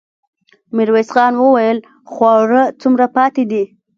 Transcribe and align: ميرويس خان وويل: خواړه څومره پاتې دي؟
ميرويس 0.75 1.09
خان 1.15 1.33
وويل: 1.37 1.77
خواړه 2.11 2.61
څومره 2.81 3.05
پاتې 3.15 3.43
دي؟ 3.51 3.63